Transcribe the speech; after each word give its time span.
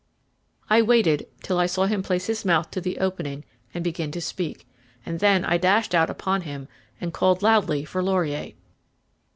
I 0.67 0.81
waited 0.81 1.27
till 1.43 1.59
I 1.59 1.67
saw 1.67 1.85
him 1.85 2.01
place 2.01 2.25
his 2.25 2.43
mouth 2.43 2.71
to 2.71 2.81
the 2.81 2.97
opening 2.97 3.45
and 3.71 3.83
begin 3.83 4.09
to 4.13 4.19
speak, 4.19 4.65
and 5.05 5.19
then 5.19 5.45
I 5.45 5.59
dashed 5.59 5.93
out 5.93 6.09
upon 6.09 6.41
him 6.41 6.67
and 6.99 7.13
called 7.13 7.43
loudly 7.43 7.85
for 7.85 8.01
Laurier. 8.01 8.53